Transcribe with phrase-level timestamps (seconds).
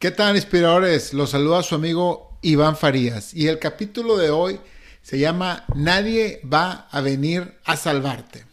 [0.00, 1.12] ¿Qué tal, inspiradores?
[1.12, 4.58] Los saluda su amigo Iván Farías y el capítulo de hoy
[5.02, 8.46] se llama Nadie va a venir a salvarte.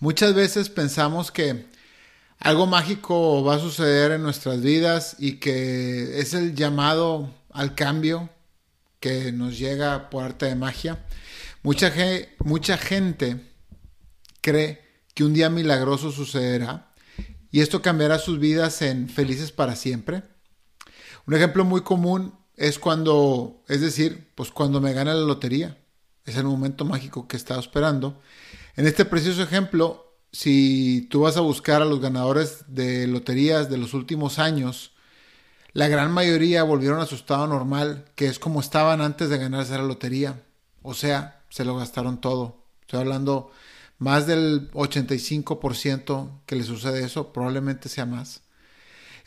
[0.00, 1.66] Muchas veces pensamos que
[2.40, 8.28] algo mágico va a suceder en nuestras vidas y que es el llamado al cambio
[8.98, 11.04] que nos llega por arte de magia.
[11.62, 11.92] Mucha,
[12.40, 13.36] mucha gente
[14.40, 14.82] cree
[15.14, 16.92] que un día milagroso sucederá
[17.52, 20.33] y esto cambiará sus vidas en felices para siempre
[21.26, 25.78] un ejemplo muy común es cuando, es decir, pues cuando me gana la lotería.
[26.24, 28.20] Es el momento mágico que estaba esperando.
[28.76, 33.78] En este precioso ejemplo, si tú vas a buscar a los ganadores de loterías de
[33.78, 34.92] los últimos años,
[35.72, 39.72] la gran mayoría volvieron a su estado normal, que es como estaban antes de ganarse
[39.76, 40.42] la lotería.
[40.82, 42.64] O sea, se lo gastaron todo.
[42.80, 43.50] Estoy hablando
[43.98, 48.42] más del 85% que le sucede eso, probablemente sea más.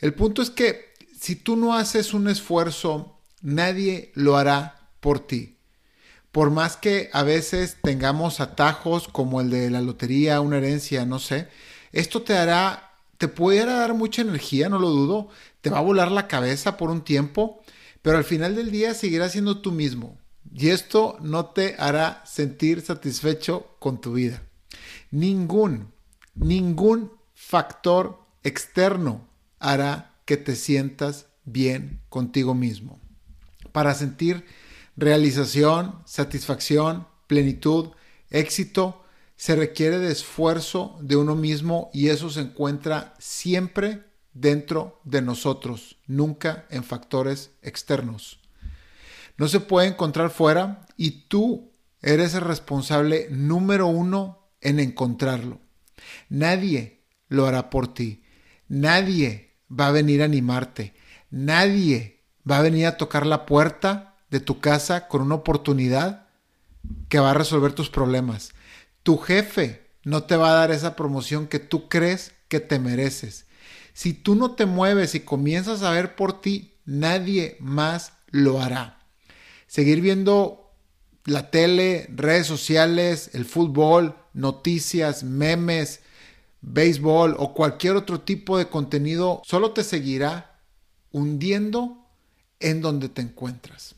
[0.00, 0.87] El punto es que
[1.20, 5.56] si tú no haces un esfuerzo, nadie lo hará por ti.
[6.30, 11.18] Por más que a veces tengamos atajos como el de la lotería, una herencia, no
[11.18, 11.48] sé,
[11.90, 15.28] esto te hará, te puede dar mucha energía, no lo dudo,
[15.60, 17.62] te va a volar la cabeza por un tiempo,
[18.00, 20.18] pero al final del día seguirás siendo tú mismo.
[20.54, 24.42] Y esto no te hará sentir satisfecho con tu vida.
[25.10, 25.92] Ningún,
[26.36, 29.26] ningún factor externo
[29.58, 33.00] hará que te sientas bien contigo mismo.
[33.72, 34.44] Para sentir
[34.94, 37.92] realización, satisfacción, plenitud,
[38.28, 39.02] éxito,
[39.36, 44.04] se requiere de esfuerzo de uno mismo y eso se encuentra siempre
[44.34, 48.38] dentro de nosotros, nunca en factores externos.
[49.38, 55.62] No se puede encontrar fuera y tú eres el responsable número uno en encontrarlo.
[56.28, 58.22] Nadie lo hará por ti.
[58.68, 60.94] Nadie va a venir a animarte.
[61.30, 66.26] Nadie va a venir a tocar la puerta de tu casa con una oportunidad
[67.08, 68.52] que va a resolver tus problemas.
[69.02, 73.46] Tu jefe no te va a dar esa promoción que tú crees que te mereces.
[73.92, 79.00] Si tú no te mueves y comienzas a ver por ti, nadie más lo hará.
[79.66, 80.72] Seguir viendo
[81.24, 86.00] la tele, redes sociales, el fútbol, noticias, memes,
[86.60, 90.60] béisbol o cualquier otro tipo de contenido solo te seguirá
[91.10, 92.06] hundiendo
[92.60, 93.94] en donde te encuentras.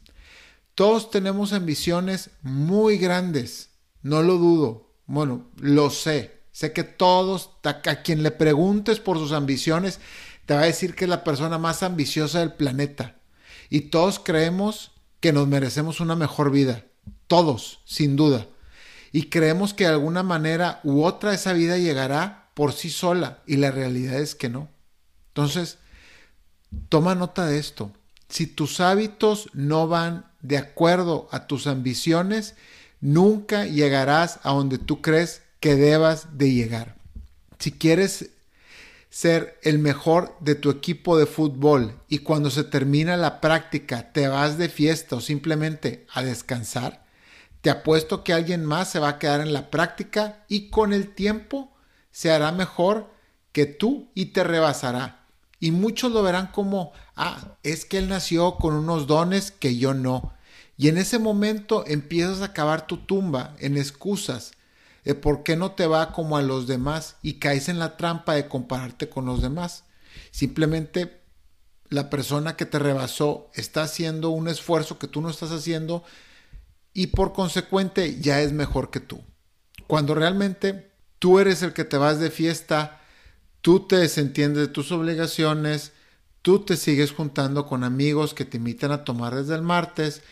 [0.75, 3.71] Todos tenemos ambiciones muy grandes,
[4.03, 4.95] no lo dudo.
[5.07, 6.41] Bueno, lo sé.
[6.53, 10.01] Sé que todos, a quien le preguntes por sus ambiciones,
[10.47, 13.17] te va a decir que es la persona más ambiciosa del planeta.
[13.69, 16.85] Y todos creemos que nos merecemos una mejor vida.
[17.27, 18.47] Todos, sin duda.
[19.13, 23.57] Y creemos que de alguna manera u otra esa vida llegará por sí sola y
[23.57, 24.69] la realidad es que no.
[25.29, 25.79] Entonces,
[26.91, 27.91] toma nota de esto.
[28.29, 32.57] Si tus hábitos no van de acuerdo a tus ambiciones,
[33.01, 36.97] nunca llegarás a donde tú crees que debas de llegar.
[37.59, 38.29] Si quieres
[39.09, 44.29] ser el mejor de tu equipo de fútbol y cuando se termina la práctica te
[44.29, 47.07] vas de fiesta o simplemente a descansar,
[47.63, 51.15] te apuesto que alguien más se va a quedar en la práctica y con el
[51.15, 51.70] tiempo
[52.11, 53.11] se hará mejor
[53.53, 55.27] que tú y te rebasará.
[55.59, 59.95] Y muchos lo verán como, ah, es que él nació con unos dones que yo
[59.95, 60.33] no.
[60.77, 64.53] Y en ese momento empiezas a cavar tu tumba en excusas
[65.05, 68.35] de por qué no te va como a los demás y caes en la trampa
[68.35, 69.85] de compararte con los demás.
[70.31, 71.21] Simplemente
[71.91, 76.05] la persona que te rebasó está haciendo un esfuerzo que tú no estás haciendo
[76.95, 79.23] y por consecuente ya es mejor que tú.
[79.87, 80.90] Cuando realmente
[81.21, 83.01] tú eres el que te vas de fiesta,
[83.61, 85.93] tú te desentiendes de tus obligaciones,
[86.43, 90.23] tú te sigues juntando con amigos que te invitan a tomar desde el martes,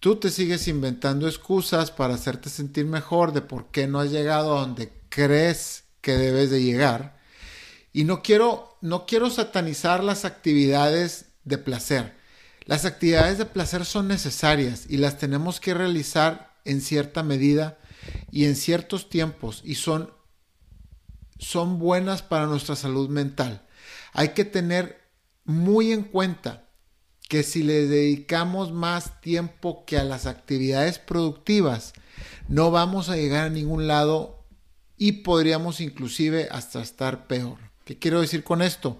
[0.00, 4.58] tú te sigues inventando excusas para hacerte sentir mejor de por qué no has llegado
[4.58, 7.16] a donde crees que debes de llegar.
[7.92, 12.12] Y no quiero, no quiero satanizar las actividades de placer.
[12.64, 17.78] Las actividades de placer son necesarias y las tenemos que realizar en cierta medida
[18.32, 20.10] y en ciertos tiempos y son
[21.44, 23.62] son buenas para nuestra salud mental.
[24.12, 25.00] Hay que tener
[25.44, 26.64] muy en cuenta
[27.28, 31.92] que si le dedicamos más tiempo que a las actividades productivas,
[32.48, 34.44] no vamos a llegar a ningún lado
[34.96, 37.58] y podríamos inclusive hasta estar peor.
[37.84, 38.98] ¿Qué quiero decir con esto?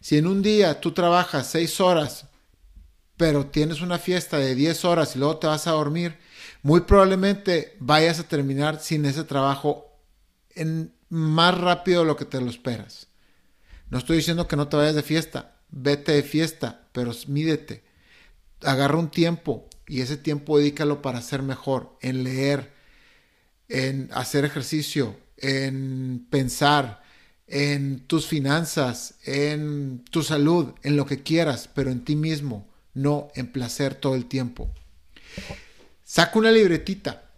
[0.00, 2.26] Si en un día tú trabajas seis horas,
[3.16, 6.16] pero tienes una fiesta de 10 horas y luego te vas a dormir,
[6.62, 9.86] muy probablemente vayas a terminar sin ese trabajo
[10.54, 13.08] en más rápido de lo que te lo esperas.
[13.90, 17.84] No estoy diciendo que no te vayas de fiesta, vete de fiesta, pero mídete.
[18.62, 22.72] Agarra un tiempo y ese tiempo dedícalo para ser mejor, en leer,
[23.68, 27.02] en hacer ejercicio, en pensar,
[27.46, 33.28] en tus finanzas, en tu salud, en lo que quieras, pero en ti mismo, no
[33.34, 34.72] en placer todo el tiempo.
[36.02, 37.30] Saca una libretita.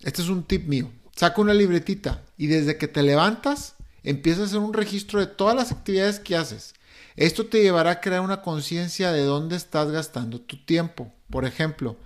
[0.00, 0.90] Este es un tip mío.
[1.16, 3.74] Saca una libretita y desde que te levantas,
[4.04, 6.74] empieza a hacer un registro de todas las actividades que haces.
[7.16, 11.10] Esto te llevará a crear una conciencia de dónde estás gastando tu tiempo.
[11.30, 11.96] Por ejemplo,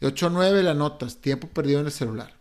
[0.00, 2.34] de 8 a 9 la notas, tiempo perdido en el celular.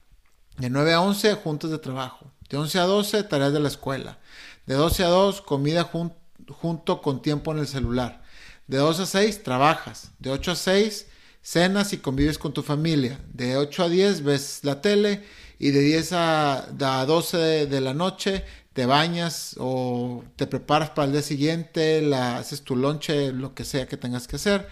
[0.57, 2.27] De 9 a 11, juntas de trabajo.
[2.49, 4.19] De 11 a 12, tareas de la escuela.
[4.67, 5.89] De 12 a 2, comida
[6.49, 8.21] junto con tiempo en el celular.
[8.67, 10.11] De 2 a 6, trabajas.
[10.19, 11.07] De 8 a 6,
[11.41, 13.19] cenas y convives con tu familia.
[13.33, 15.23] De 8 a 10, ves la tele.
[15.63, 18.43] Y de 10 a, 12 de, la noche,
[18.73, 23.63] te bañas o te preparas para el día siguiente, la, haces tu lonche, lo que
[23.63, 24.67] sea que tengas que hacer.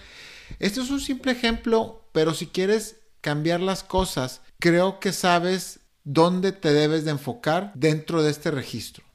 [0.58, 6.54] Este es un simple ejemplo, pero si quieres cambiar las cosas, creo que sabes dónde
[6.54, 9.06] te debes de enfocar dentro de este registro.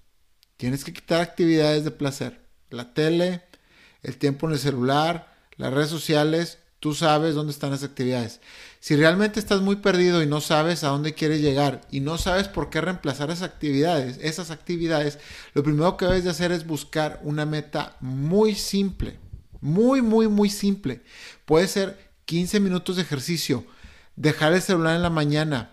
[0.56, 2.41] Tienes que quitar actividades de placer.
[2.70, 3.43] La tele,
[4.05, 8.42] el tiempo en el celular, las redes sociales, tú sabes dónde están las actividades.
[8.78, 12.46] Si realmente estás muy perdido y no sabes a dónde quieres llegar y no sabes
[12.46, 15.19] por qué reemplazar esas actividades, esas actividades,
[15.54, 19.19] lo primero que debes de hacer es buscar una meta muy simple,
[19.62, 21.00] muy, muy, muy simple.
[21.46, 23.64] Puede ser 15 minutos de ejercicio,
[24.14, 25.72] dejar el celular en la mañana,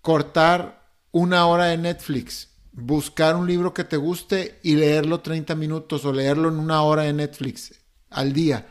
[0.00, 6.04] cortar una hora de Netflix, buscar un libro que te guste y leerlo 30 minutos
[6.04, 7.74] o leerlo en una hora de Netflix
[8.10, 8.66] al día.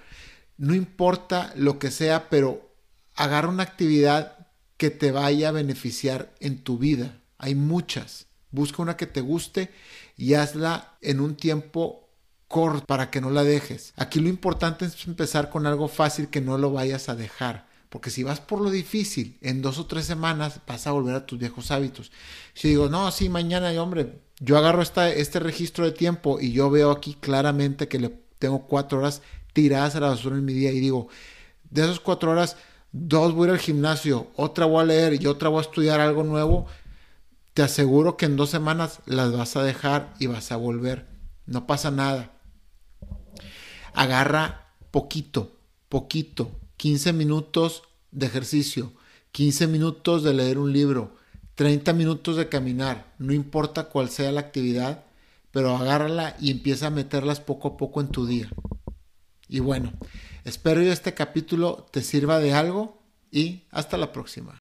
[0.62, 2.70] No importa lo que sea, pero
[3.16, 4.48] agarra una actividad
[4.78, 7.20] que te vaya a beneficiar en tu vida.
[7.40, 8.28] Hay muchas.
[8.52, 9.72] Busca una que te guste
[10.18, 12.08] y hazla en un tiempo
[12.48, 13.94] corto para que no la dejes.
[13.96, 17.68] Aquí lo importante es empezar con algo fácil que no lo vayas a dejar.
[17.90, 21.26] Porque si vas por lo difícil, en dos o tres semanas vas a volver a
[21.26, 22.12] tus viejos hábitos.
[22.54, 26.70] Si digo, no, sí, mañana, hombre, yo agarro esta, este registro de tiempo y yo
[26.70, 29.22] veo aquí claramente que le tengo cuatro horas
[29.54, 31.08] tiradas a la basura en mi día y digo,
[31.70, 32.58] de esas cuatro horas,
[32.92, 36.00] dos voy a ir al gimnasio, otra voy a leer y otra voy a estudiar
[36.00, 36.68] algo nuevo,
[37.54, 41.08] te aseguro que en dos semanas las vas a dejar y vas a volver.
[41.46, 42.32] No pasa nada.
[43.94, 45.52] Agarra poquito,
[45.90, 48.94] poquito, 15 minutos de ejercicio,
[49.32, 51.16] 15 minutos de leer un libro,
[51.56, 55.04] 30 minutos de caminar, no importa cuál sea la actividad,
[55.52, 58.50] pero agárrala y empieza a meterlas poco a poco en tu día.
[59.52, 59.94] Y bueno,
[60.46, 64.58] espero que este capítulo te sirva de algo y hasta la próxima.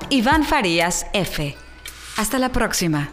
[2.16, 3.12] Hasta la próxima.